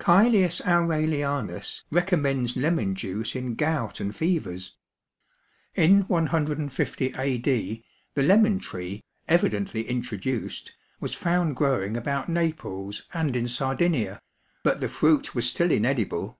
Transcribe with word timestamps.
Cælius 0.00 0.62
Aurelianus 0.62 1.82
recommends 1.90 2.56
lemon 2.56 2.94
juice 2.94 3.36
in 3.36 3.54
gout 3.54 4.00
and 4.00 4.16
fevers. 4.16 4.78
In 5.74 6.06
150 6.08 7.12
A. 7.18 7.36
D., 7.36 7.84
the 8.14 8.22
lemon 8.22 8.58
tree, 8.60 9.04
evidently 9.28 9.86
introduced, 9.86 10.74
was 11.00 11.12
found 11.14 11.56
growing 11.56 11.98
about 11.98 12.30
Naples 12.30 13.02
and 13.12 13.36
in 13.36 13.46
Sardinia, 13.46 14.22
but 14.62 14.80
the 14.80 14.88
fruit 14.88 15.34
was 15.34 15.50
still 15.50 15.70
inedible. 15.70 16.38